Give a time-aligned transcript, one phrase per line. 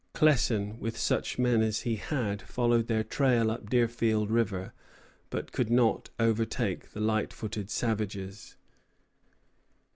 [0.15, 4.73] Clesson, with such men as he had, followed their trail up Deerfield River,
[5.29, 8.55] but could not overtake the light footed savages.